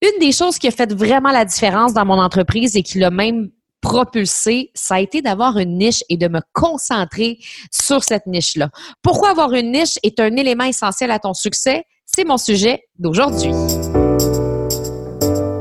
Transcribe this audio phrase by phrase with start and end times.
[0.00, 3.10] Une des choses qui a fait vraiment la différence dans mon entreprise et qui l'a
[3.10, 3.50] même
[3.80, 7.38] propulsé, ça a été d'avoir une niche et de me concentrer
[7.72, 8.70] sur cette niche-là.
[9.02, 11.82] Pourquoi avoir une niche est un élément essentiel à ton succès?
[12.06, 13.50] C'est mon sujet d'aujourd'hui.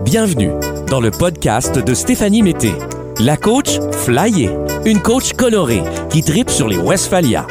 [0.03, 0.51] Bienvenue
[0.88, 2.73] dans le podcast de Stéphanie Mété,
[3.19, 4.51] la coach flyée,
[4.85, 5.81] une coach colorée
[6.11, 7.47] qui tripe sur les Westphalia.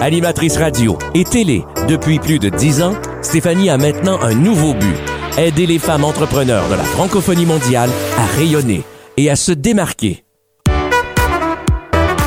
[0.00, 5.15] Animatrice radio et télé depuis plus de dix ans, Stéphanie a maintenant un nouveau but
[5.38, 8.82] aider les femmes entrepreneurs de la francophonie mondiale à rayonner
[9.16, 10.24] et à se démarquer.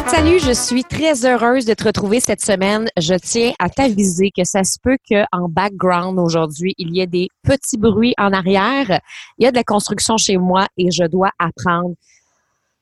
[0.07, 2.87] Salut, je suis très heureuse de te retrouver cette semaine.
[2.97, 7.29] Je tiens à t'aviser que ça se peut qu'en background aujourd'hui, il y ait des
[7.43, 8.99] petits bruits en arrière.
[9.37, 11.95] Il y a de la construction chez moi et je dois apprendre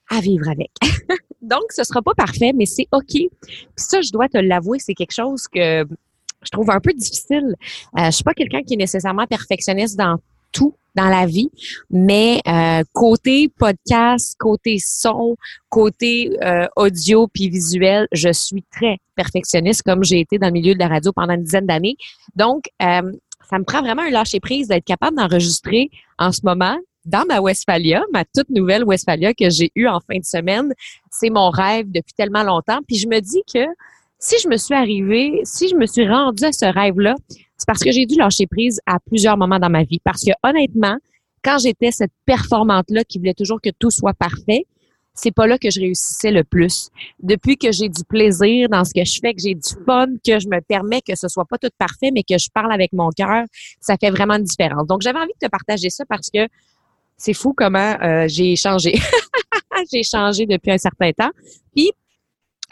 [0.10, 0.72] à vivre avec.
[1.42, 3.12] Donc, ce sera pas parfait, mais c'est OK.
[3.12, 3.30] Puis
[3.76, 5.86] ça, je dois te l'avouer, c'est quelque chose que
[6.44, 7.56] je trouve un peu difficile.
[7.98, 10.18] Euh, je suis pas quelqu'un qui est nécessairement perfectionniste dans
[10.52, 11.52] tout dans la vie,
[11.92, 15.38] mais euh, côté podcast, côté son,
[15.70, 20.74] côté euh, audio puis visuel, je suis très perfectionniste comme j'ai été dans le milieu
[20.74, 21.96] de la radio pendant une dizaine d'années.
[22.36, 23.12] Donc, euh,
[23.48, 27.40] ça me prend vraiment un lâcher prise d'être capable d'enregistrer en ce moment dans ma
[27.40, 30.74] Westphalia, ma toute nouvelle Westphalia que j'ai eue en fin de semaine.
[31.12, 32.80] C'est mon rêve depuis tellement longtemps.
[32.88, 33.66] Puis je me dis que
[34.20, 37.84] si je me suis arrivée, si je me suis rendue à ce rêve-là, c'est parce
[37.84, 40.00] que j'ai dû lâcher prise à plusieurs moments dans ma vie.
[40.04, 40.98] Parce que honnêtement,
[41.44, 44.66] quand j'étais cette performante-là qui voulait toujours que tout soit parfait,
[45.14, 46.90] c'est pas là que je réussissais le plus.
[47.22, 50.40] Depuis que j'ai du plaisir dans ce que je fais, que j'ai du fun, que
[50.40, 53.10] je me permets que ce soit pas tout parfait, mais que je parle avec mon
[53.10, 53.46] cœur,
[53.82, 54.86] ça fait vraiment une différence.
[54.86, 56.48] Donc, j'avais envie de te partager ça parce que
[57.18, 58.94] c'est fou comment euh, j'ai changé.
[59.92, 61.32] j'ai changé depuis un certain temps.
[61.76, 61.92] Puis,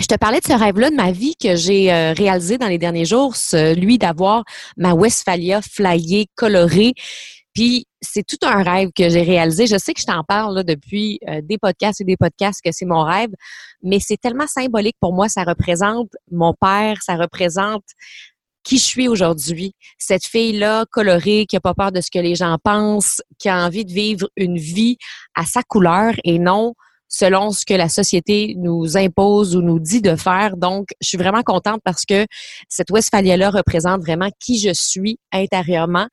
[0.05, 2.77] je te parlais de ce rêve-là de ma vie que j'ai euh, réalisé dans les
[2.77, 4.43] derniers jours, celui d'avoir
[4.77, 6.93] ma Westphalia flyée, colorée.
[7.55, 9.65] Puis c'est tout un rêve que j'ai réalisé.
[9.65, 12.69] Je sais que je t'en parle là, depuis euh, des podcasts et des podcasts que
[12.71, 13.31] c'est mon rêve,
[13.81, 15.27] mais c'est tellement symbolique pour moi.
[15.27, 17.85] Ça représente mon père, ça représente
[18.63, 19.73] qui je suis aujourd'hui.
[19.97, 23.65] Cette fille-là, colorée, qui a pas peur de ce que les gens pensent, qui a
[23.65, 24.97] envie de vivre une vie
[25.33, 26.75] à sa couleur et non
[27.17, 30.57] selon ce que la société nous impose ou nous dit de faire.
[30.57, 32.25] Donc, je suis vraiment contente parce que
[32.67, 36.07] cette Westphalia-là représente vraiment qui je suis intérieurement.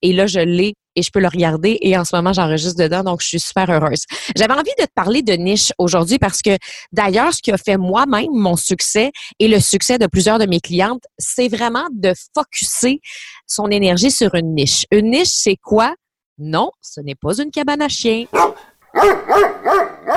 [0.00, 1.76] Et là, je l'ai et je peux le regarder.
[1.82, 4.04] Et en ce moment, j'enregistre dedans, donc je suis super heureuse.
[4.34, 6.56] J'avais envie de te parler de niche aujourd'hui parce que
[6.90, 10.60] d'ailleurs, ce qui a fait moi-même mon succès et le succès de plusieurs de mes
[10.60, 13.00] clientes, c'est vraiment de focuser
[13.46, 14.86] son énergie sur une niche.
[14.90, 15.94] Une niche, c'est quoi?
[16.38, 18.24] Non, ce n'est pas une cabane à chiens.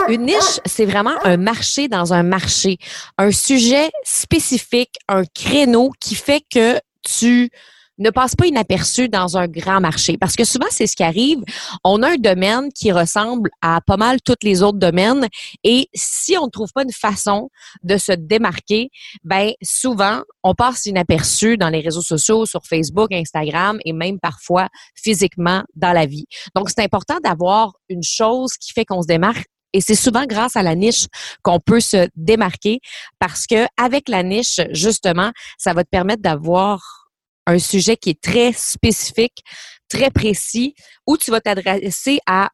[0.07, 2.77] Une niche, c'est vraiment un marché dans un marché,
[3.17, 7.51] un sujet spécifique, un créneau qui fait que tu
[7.99, 10.17] ne passe pas inaperçu dans un grand marché.
[10.17, 11.39] Parce que souvent, c'est ce qui arrive.
[11.83, 15.27] On a un domaine qui ressemble à pas mal tous les autres domaines.
[15.63, 17.49] Et si on ne trouve pas une façon
[17.83, 18.89] de se démarquer,
[19.23, 24.69] ben souvent, on passe inaperçu dans les réseaux sociaux, sur Facebook, Instagram et même parfois
[24.95, 26.25] physiquement dans la vie.
[26.55, 30.55] Donc, c'est important d'avoir une chose qui fait qu'on se démarque et c'est souvent grâce
[30.55, 31.05] à la niche
[31.43, 32.79] qu'on peut se démarquer
[33.19, 36.98] parce que avec la niche, justement, ça va te permettre d'avoir
[37.49, 39.43] un sujet qui est très spécifique,
[39.89, 40.75] très précis,
[41.07, 42.49] où tu vas t'adresser à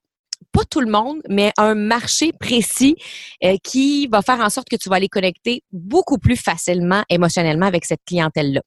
[0.51, 2.95] pas tout le monde, mais un marché précis
[3.43, 7.65] euh, qui va faire en sorte que tu vas aller connecter beaucoup plus facilement émotionnellement
[7.65, 8.61] avec cette clientèle-là.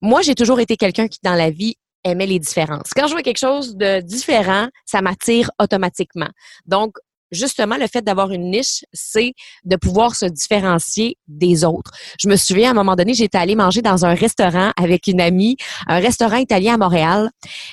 [0.00, 2.90] Moi, j'ai toujours été quelqu'un qui, dans la vie, aimait les différences.
[2.94, 6.30] Quand je vois quelque chose de différent, ça m'attire automatiquement.
[6.66, 6.96] Donc,
[7.32, 9.32] justement, le fait d'avoir une niche, c'est
[9.64, 11.90] de pouvoir se différencier des autres.
[12.20, 15.20] Je me souviens, à un moment donné, j'étais allée manger dans un restaurant avec une
[15.20, 15.56] amie,
[15.88, 17.30] un restaurant italien à Montréal.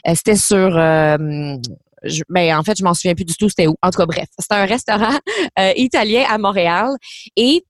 [0.08, 0.78] Euh, c'était sur...
[0.78, 1.58] Euh,
[2.30, 3.76] ben, en fait, je m'en souviens plus du tout c'était où.
[3.82, 5.20] En tout cas, bref, c'était un restaurant
[5.60, 6.96] euh, italien à Montréal.
[7.36, 7.66] Et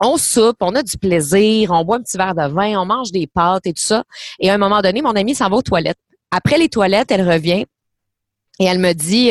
[0.00, 3.10] on soupe, on a du plaisir, on boit un petit verre de vin, on mange
[3.10, 4.04] des pâtes et tout ça.
[4.38, 5.98] Et à un moment donné, mon amie s'en va aux toilettes.
[6.30, 7.64] Après les toilettes, elle revient
[8.60, 9.30] et elle me dit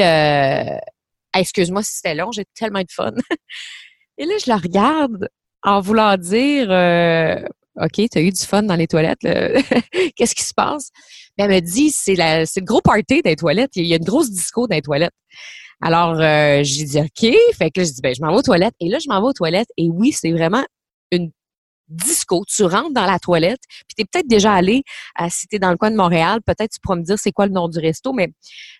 [1.36, 3.12] excuse-moi si c'était long, j'ai tellement de fun.
[4.18, 5.30] Et là, je la regarde
[5.64, 7.40] en voulant dire euh,
[7.78, 9.20] OK, tu as eu du fun dans les toilettes.
[10.16, 10.90] Qu'est-ce qui se passe?
[11.38, 13.72] elle me dit c'est le gros party des toilettes.
[13.76, 15.14] Il y a une grosse disco dans les toilettes.
[15.82, 17.36] Alors, euh, j'ai dit OK.
[17.56, 18.74] Fait que là, je dis ben, je m'en vais aux toilettes.
[18.80, 19.70] Et là, je m'en vais aux toilettes.
[19.78, 20.66] Et oui, c'est vraiment
[21.12, 21.32] une
[21.88, 22.44] disco.
[22.48, 24.84] Tu rentres dans la toilette, puis tu es peut-être déjà allé,
[25.22, 27.46] euh, si tu dans le coin de Montréal, peut-être tu pourras me dire c'est quoi
[27.46, 28.30] le nom du resto, mais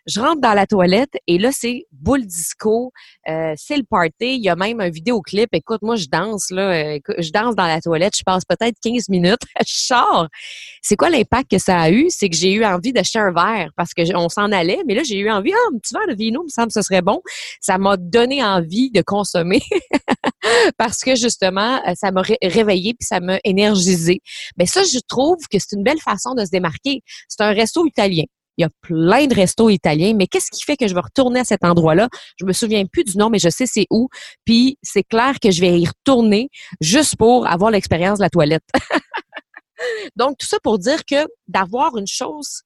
[0.06, 2.92] je rentre dans la toilette et là, c'est boule disco,
[3.30, 4.12] euh, c'est le party.
[4.20, 5.50] Il y a même un vidéoclip.
[5.54, 9.42] Écoute, moi, je danse, là, je danse dans la toilette, je passe peut-être 15 minutes,
[9.66, 10.28] je.
[10.82, 12.08] C'est quoi l'impact que ça a eu?
[12.10, 15.04] C'est que j'ai eu envie d'acheter un verre parce que on s'en allait, mais là,
[15.04, 17.22] j'ai eu envie, ah, un petit verre de vino, me semble que ce serait bon.
[17.62, 19.62] Ça m'a donné envie de consommer
[20.78, 24.22] parce que justement, ça m'a réveillé puis ça m'a énergisé.
[24.58, 27.02] Mais ça, je trouve que c'est une belle façon de se démarquer.
[27.28, 28.24] C'est un resto italien.
[28.58, 31.42] Il y a plein de restos italiens, mais qu'est-ce qui fait que je vais retourner
[31.42, 32.10] à cet endroit-là?
[32.40, 34.10] Je me souviens plus du nom, mais je sais c'est où.
[34.46, 36.50] Puis c'est clair que je vais y retourner
[36.82, 38.66] juste pour avoir l'expérience de la toilette.
[40.16, 42.64] Donc, tout ça pour dire que d'avoir une chose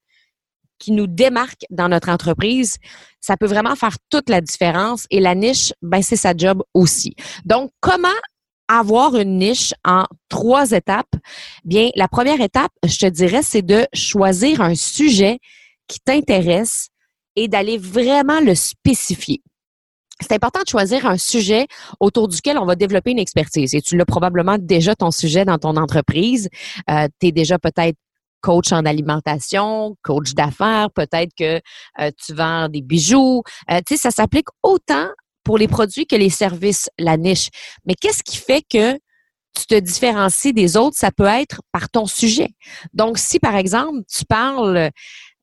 [0.80, 2.77] qui nous démarque dans notre entreprise,
[3.19, 5.06] ça peut vraiment faire toute la différence.
[5.12, 7.16] Et la niche, ben, c'est sa job aussi.
[7.45, 8.07] Donc, comment
[8.80, 11.14] avoir une niche en trois étapes?
[11.64, 15.40] Bien, la première étape, je te dirais, c'est de choisir un sujet
[15.88, 16.90] qui t'intéresse
[17.36, 19.42] et d'aller vraiment le spécifier.
[20.22, 21.66] C'est important de choisir un sujet
[22.00, 23.74] autour duquel on va développer une expertise.
[23.74, 26.48] Et tu l'as probablement déjà ton sujet dans ton entreprise.
[26.90, 27.98] Euh, tu es déjà peut-être
[28.42, 31.60] coach en alimentation, coach d'affaires, peut-être que
[32.00, 33.44] euh, tu vends des bijoux.
[33.70, 35.08] Euh, tu sais, ça s'applique autant
[35.44, 37.50] pour les produits que les services, la niche.
[37.86, 38.94] Mais qu'est-ce qui fait que
[39.54, 40.98] tu te différencies des autres?
[40.98, 42.50] Ça peut être par ton sujet.
[42.94, 44.92] Donc, si par exemple, tu parles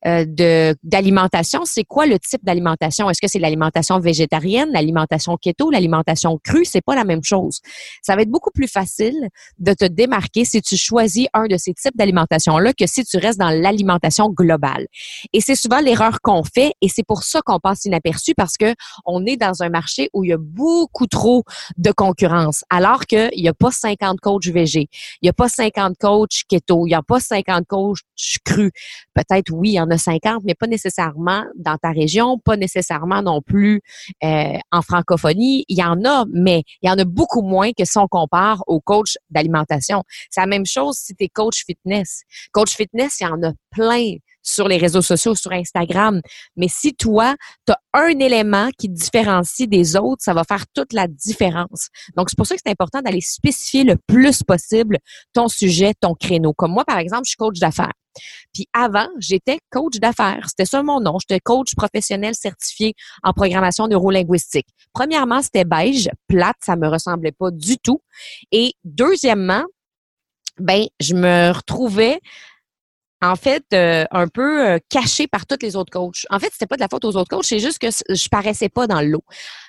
[0.05, 3.11] de d'alimentation, c'est quoi le type d'alimentation?
[3.11, 6.65] Est-ce que c'est l'alimentation végétarienne, l'alimentation keto, l'alimentation crue?
[6.65, 7.61] C'est pas la même chose.
[8.03, 9.29] Ça va être beaucoup plus facile
[9.59, 13.17] de te démarquer si tu choisis un de ces types d'alimentation là que si tu
[13.19, 14.87] restes dans l'alimentation globale.
[15.33, 18.75] Et c'est souvent l'erreur qu'on fait et c'est pour ça qu'on passe inaperçu parce que
[19.05, 21.45] on est dans un marché où il y a beaucoup trop
[21.77, 24.89] de concurrence alors qu'il n'y a pas 50 coachs végé,
[25.23, 27.99] il n'y a pas 50 coachs keto, il n'y a pas 50 coachs
[28.45, 28.71] crus.
[29.15, 33.23] Peut-être oui, il y en a 50, mais pas nécessairement dans ta région, pas nécessairement
[33.23, 33.81] non plus
[34.25, 35.65] euh, en francophonie.
[35.69, 38.63] Il y en a, mais il y en a beaucoup moins que si on compare
[38.67, 40.03] aux coachs d'alimentation.
[40.31, 42.23] C'est la même chose si tu es coach fitness.
[42.53, 46.21] Coach fitness, il y en a plein sur les réseaux sociaux, sur Instagram.
[46.57, 47.35] Mais si toi,
[47.67, 51.89] tu as un élément qui te différencie des autres, ça va faire toute la différence.
[52.17, 54.99] Donc, c'est pour ça que c'est important d'aller spécifier le plus possible
[55.33, 56.53] ton sujet, ton créneau.
[56.53, 57.93] Comme moi, par exemple, je suis coach d'affaires.
[58.53, 60.47] Puis avant, j'étais coach d'affaires.
[60.49, 61.19] C'était ça mon nom.
[61.21, 64.67] J'étais coach professionnel certifié en programmation neurolinguistique.
[64.93, 68.01] Premièrement, c'était beige, plate, ça me ressemblait pas du tout.
[68.51, 69.65] Et deuxièmement,
[70.59, 72.21] ben, je me retrouvais
[73.21, 76.25] en fait, euh, un peu euh, caché par tous les autres coachs.
[76.31, 78.69] En fait, c'était pas de la faute aux autres coachs, c'est juste que je paraissais
[78.69, 79.23] pas dans l'eau.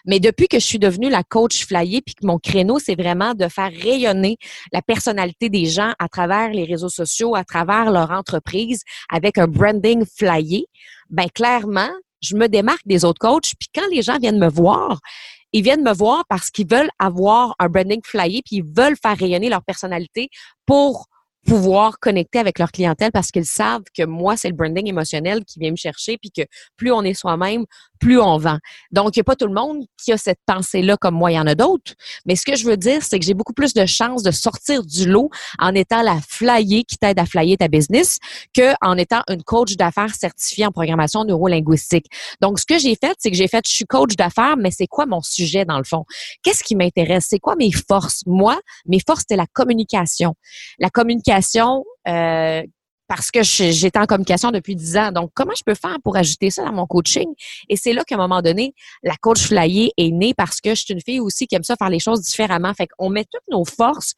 [0.06, 3.34] Mais depuis que je suis devenue la coach flyée, puis que mon créneau, c'est vraiment
[3.34, 4.38] de faire rayonner
[4.72, 9.48] la personnalité des gens à travers les réseaux sociaux, à travers leur entreprise, avec un
[9.48, 10.66] branding flyé,
[11.10, 11.90] ben clairement,
[12.22, 13.54] je me démarque des autres coachs.
[13.60, 15.00] Puis quand les gens viennent me voir,
[15.54, 19.18] ils viennent me voir parce qu'ils veulent avoir un branding flyé, puis ils veulent faire
[19.18, 20.30] rayonner leur personnalité
[20.68, 21.08] pour
[21.50, 25.60] pouvoir connecter avec leur clientèle parce qu'ils savent que moi, c'est le branding émotionnel qui
[25.60, 26.44] vient me chercher, puis que
[26.78, 27.66] plus on est soi-même,
[28.00, 28.60] plus on vend.
[28.92, 31.36] Donc, il n'y a pas tout le monde qui a cette pensée-là comme moi, il
[31.36, 31.94] y en a d'autres.
[32.28, 34.84] Mais ce que je veux dire, c'est que j'ai beaucoup plus de chances de sortir
[34.86, 38.20] du lot en étant la flyer qui t'aide à flyer ta business
[38.56, 42.06] qu'en étant une coach d'affaires certifiée en programmation neurolinguistique.
[42.42, 44.88] Donc, ce que j'ai fait, c'est que j'ai fait, je suis coach d'affaires, mais c'est
[44.88, 46.06] quoi mon sujet dans le fond?
[46.44, 47.26] Qu'est-ce qui m'intéresse?
[47.28, 48.22] C'est quoi mes forces?
[48.28, 50.36] Moi, mes forces, c'est la communication.
[50.78, 51.39] La communication
[52.08, 52.64] euh,
[53.08, 55.12] parce que j'étais en communication depuis dix ans.
[55.12, 57.28] Donc, comment je peux faire pour ajouter ça dans mon coaching?
[57.68, 60.86] Et c'est là qu'à un moment donné, la coach flyer est née parce que je
[60.86, 62.72] suis une fille aussi qui aime ça faire les choses différemment.
[62.76, 64.14] Fait qu'on met toutes nos forces,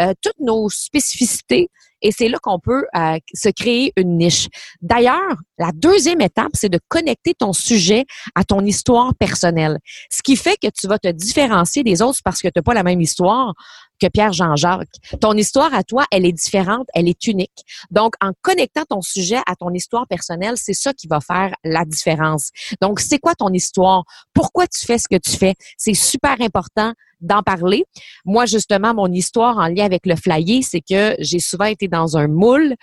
[0.00, 1.68] euh, toutes nos spécificités
[2.02, 4.48] et c'est là qu'on peut euh, se créer une niche.
[4.80, 8.04] D'ailleurs, la deuxième étape, c'est de connecter ton sujet
[8.34, 9.78] à ton histoire personnelle.
[10.10, 12.74] Ce qui fait que tu vas te différencier des autres parce que tu n'as pas
[12.74, 13.54] la même histoire
[14.00, 14.88] que Pierre Jean-Jacques.
[15.20, 17.64] Ton histoire à toi, elle est différente, elle est unique.
[17.90, 21.84] Donc, en connectant ton sujet à ton histoire personnelle, c'est ça qui va faire la
[21.84, 22.50] différence.
[22.80, 24.04] Donc, c'est quoi ton histoire?
[24.34, 25.54] Pourquoi tu fais ce que tu fais?
[25.76, 27.84] C'est super important d'en parler.
[28.24, 32.16] Moi, justement, mon histoire en lien avec le flyer, c'est que j'ai souvent été dans
[32.16, 32.74] un moule.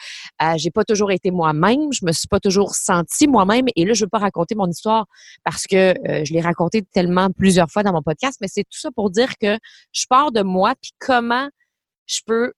[0.42, 1.92] Euh, j'ai pas toujours été moi-même.
[1.92, 3.66] Je me suis pas toujours sentie moi-même.
[3.76, 5.06] Et là, je veux pas raconter mon histoire
[5.44, 8.38] parce que euh, je l'ai raconté tellement plusieurs fois dans mon podcast.
[8.42, 9.58] Mais c'est tout ça pour dire que
[9.92, 11.50] je pars de moi puis comment
[12.06, 12.54] je peux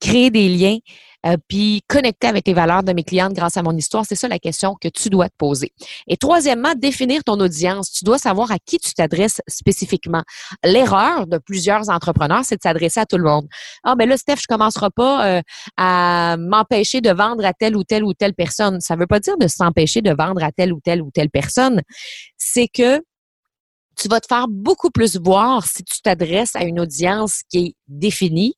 [0.00, 0.78] créer des liens,
[1.26, 4.04] euh, puis connecter avec les valeurs de mes clientes grâce à mon histoire?
[4.06, 5.72] C'est ça la question que tu dois te poser.
[6.08, 7.92] Et troisièmement, définir ton audience.
[7.92, 10.22] Tu dois savoir à qui tu t'adresses spécifiquement.
[10.64, 13.46] L'erreur de plusieurs entrepreneurs, c'est de s'adresser à tout le monde.
[13.84, 15.42] Ah, ben là, Steph, je commencerai pas euh,
[15.76, 18.80] à m'empêcher de vendre à telle ou telle ou telle personne.
[18.80, 21.82] Ça veut pas dire de s'empêcher de vendre à telle ou telle ou telle personne.
[22.38, 23.02] C'est que
[23.96, 27.74] tu vas te faire beaucoup plus voir si tu t'adresses à une audience qui est
[27.88, 28.54] définie,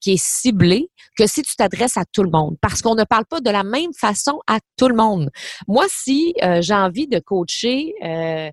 [0.00, 2.56] qui est ciblée, que si tu t'adresses à tout le monde.
[2.60, 5.30] Parce qu'on ne parle pas de la même façon à tout le monde.
[5.68, 8.50] Moi, si euh, j'ai envie de coacher euh,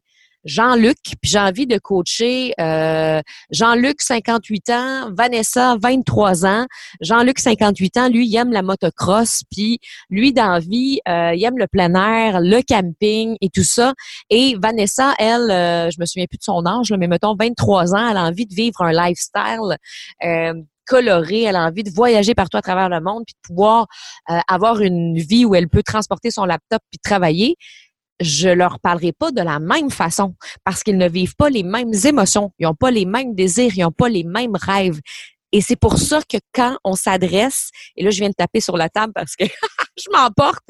[0.47, 6.65] Jean-Luc, puis j'ai envie de coacher euh, Jean-Luc, 58 ans, Vanessa, 23 ans.
[7.01, 11.57] Jean-Luc, 58 ans, lui, il aime la motocross, puis lui, dans vie, euh, il aime
[11.57, 13.93] le plein air, le camping et tout ça.
[14.29, 18.09] Et Vanessa, elle, euh, je me souviens plus de son âge, mais mettons 23 ans,
[18.09, 19.77] elle a envie de vivre un lifestyle
[20.23, 20.53] euh,
[20.85, 23.87] coloré, elle a envie de voyager partout à travers le monde, puis de pouvoir
[24.47, 27.57] avoir une vie où elle peut transporter son laptop puis travailler
[28.19, 31.93] je leur parlerai pas de la même façon parce qu'ils ne vivent pas les mêmes
[32.05, 34.99] émotions, ils n'ont pas les mêmes désirs, ils n'ont pas les mêmes rêves.
[35.51, 38.75] Et c'est pour ça que quand on s'adresse, et là je viens de taper sur
[38.77, 39.45] la table parce que
[39.97, 40.69] je m'emporte,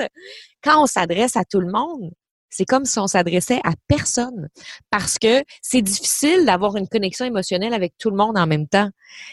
[0.63, 2.11] quand on s'adresse à tout le monde,
[2.49, 4.49] c'est comme si on s'adressait à personne
[4.89, 8.89] parce que c'est difficile d'avoir une connexion émotionnelle avec tout le monde en même temps.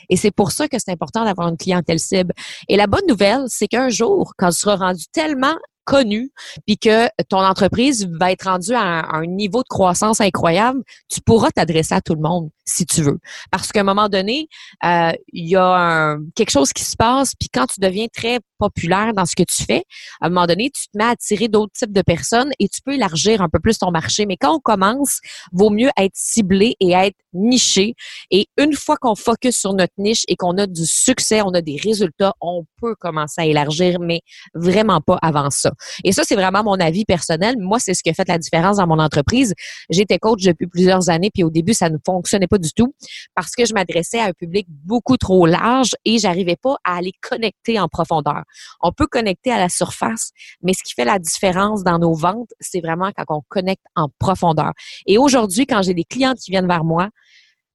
[0.09, 2.33] Et c'est pour ça que c'est important d'avoir une clientèle cible.
[2.68, 6.33] Et la bonne nouvelle, c'est qu'un jour, quand tu seras rendu tellement connu,
[6.67, 11.50] puis que ton entreprise va être rendue à un, niveau de croissance incroyable, tu pourras
[11.50, 13.18] t'adresser à tout le monde si tu veux.
[13.50, 14.49] Parce qu'à un moment donné,
[14.85, 19.12] euh, il y a quelque chose qui se passe, puis quand tu deviens très populaire
[19.14, 19.85] dans ce que tu fais,
[20.21, 22.80] à un moment donné, tu te mets à attirer d'autres types de personnes et tu
[22.83, 24.26] peux élargir un peu plus ton marché.
[24.26, 25.21] Mais quand on commence,
[25.52, 27.94] vaut mieux être ciblé et être niché.
[28.30, 31.61] Et une fois qu'on focus sur notre niche et qu'on a du succès, on a
[31.61, 34.21] des résultats, on peut commencer à élargir, mais
[34.54, 35.73] vraiment pas avant ça.
[36.04, 37.56] Et ça, c'est vraiment mon avis personnel.
[37.59, 39.54] Moi, c'est ce qui a fait la différence dans mon entreprise.
[39.90, 42.95] J'étais coach depuis plusieurs années, puis au début, ça ne fonctionnait pas du tout
[43.35, 47.13] parce que je m'adressais à un public beaucoup trop large et j'arrivais pas à aller
[47.21, 48.43] connecter en profondeur.
[48.81, 50.31] On peut connecter à la surface,
[50.63, 54.09] mais ce qui fait la différence dans nos ventes, c'est vraiment quand on connecte en
[54.19, 54.73] profondeur.
[55.07, 57.09] Et aujourd'hui, quand j'ai des clients qui viennent vers moi,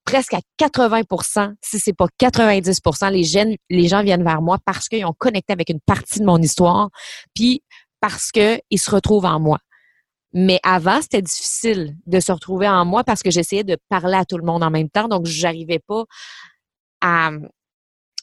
[0.06, 2.82] presque à 80% si c'est pas 90
[3.12, 6.26] les, jeunes, les gens viennent vers moi parce qu'ils ont connecté avec une partie de
[6.26, 6.90] mon histoire,
[7.36, 7.64] puis
[8.02, 9.60] parce qu'ils se retrouvent en moi.
[10.34, 14.26] Mais avant, c'était difficile de se retrouver en moi parce que j'essayais de parler à
[14.26, 15.08] tout le monde en même temps.
[15.08, 16.04] Donc, j'arrivais pas
[17.02, 17.32] à,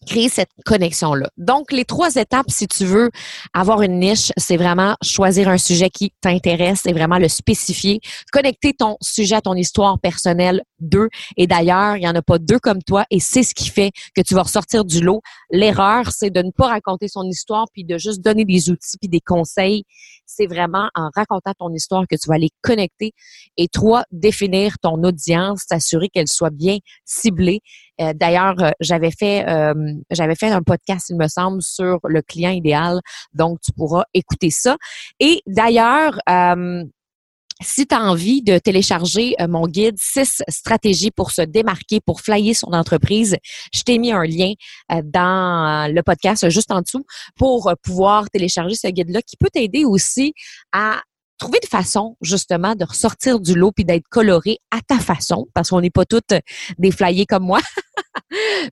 [0.06, 1.28] créer cette connexion-là.
[1.36, 3.10] Donc, les trois étapes, si tu veux
[3.52, 8.00] avoir une niche, c'est vraiment choisir un sujet qui t'intéresse et vraiment le spécifier.
[8.32, 11.08] Connecter ton sujet à ton histoire personnelle, deux.
[11.36, 13.90] Et d'ailleurs, il n'y en a pas deux comme toi et c'est ce qui fait
[14.14, 15.20] que tu vas ressortir du lot.
[15.50, 19.08] L'erreur, c'est de ne pas raconter son histoire puis de juste donner des outils puis
[19.08, 19.84] des conseils.
[20.26, 23.12] C'est vraiment en racontant ton histoire que tu vas aller connecter.
[23.56, 27.60] Et trois, définir ton audience, s'assurer qu'elle soit bien ciblée
[28.00, 29.74] euh, d'ailleurs, euh, j'avais fait euh,
[30.10, 33.00] j'avais fait un podcast, il me semble, sur le client idéal.
[33.32, 34.76] Donc, tu pourras écouter ça.
[35.20, 36.18] Et d'ailleurs,
[37.62, 42.54] si tu as envie de télécharger mon guide 6 stratégies pour se démarquer, pour flyer
[42.54, 43.36] son entreprise,
[43.72, 44.52] je t'ai mis un lien
[44.90, 50.34] dans le podcast juste en dessous pour pouvoir télécharger ce guide-là qui peut t'aider aussi
[50.72, 51.00] à
[51.38, 55.70] trouver de façon justement de ressortir du lot puis d'être coloré à ta façon parce
[55.70, 56.34] qu'on n'est pas toutes
[56.78, 57.60] des flyés comme moi.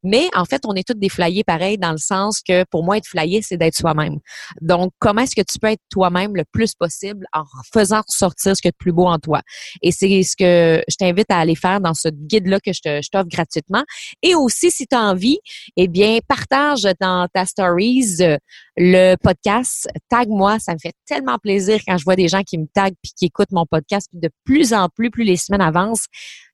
[0.03, 2.97] Mais en fait, on est toutes des flyés pareil dans le sens que pour moi,
[2.97, 4.19] être flyé, c'est d'être soi-même.
[4.61, 8.63] Donc, comment est-ce que tu peux être toi-même le plus possible en faisant ressortir ce
[8.63, 9.43] qui est de plus beau en toi?
[9.83, 13.29] Et c'est ce que je t'invite à aller faire dans ce guide-là que je t'offre
[13.29, 13.85] gratuitement.
[14.23, 15.39] Et aussi, si tu as envie,
[15.77, 18.37] eh bien, partage dans ta stories euh,
[18.77, 19.89] le podcast.
[20.09, 23.13] Tag-moi, ça me fait tellement plaisir quand je vois des gens qui me taguent puis
[23.17, 24.09] qui écoutent mon podcast.
[24.11, 26.07] Puis de plus en plus, plus les semaines avancent,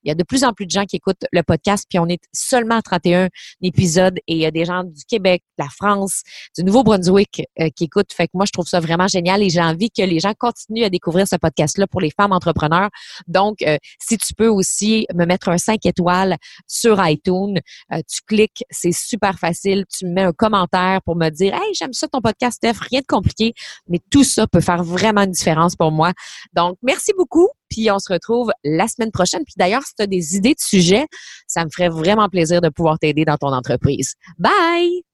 [0.05, 2.07] il y a de plus en plus de gens qui écoutent le podcast, puis on
[2.07, 3.29] est seulement à 31
[3.63, 6.23] épisodes et il y a des gens du Québec, de la France,
[6.57, 8.13] du Nouveau-Brunswick euh, qui écoutent.
[8.13, 10.85] Fait que moi, je trouve ça vraiment génial et j'ai envie que les gens continuent
[10.85, 12.91] à découvrir ce podcast-là pour les femmes entrepreneurs.
[13.29, 17.59] Donc, euh, si tu peux aussi me mettre un 5 étoiles sur iTunes,
[17.93, 19.85] euh, tu cliques, c'est super facile.
[19.97, 23.01] Tu me mets un commentaire pour me dire, hey, j'aime ça ton podcast, Steph, rien
[23.01, 23.55] de compliqué,
[23.89, 26.13] mais tout ça peut faire vraiment une différence pour moi.
[26.55, 29.43] Donc, merci beaucoup puis on se retrouve la semaine prochaine.
[29.45, 31.07] Puis d'ailleurs, si tu as des idées de sujets,
[31.47, 34.15] ça me ferait vraiment plaisir de pouvoir t'aider dans ton entreprise.
[34.39, 35.10] Bye!